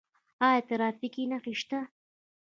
[0.47, 1.79] آیا ټرافیکي نښې شته؟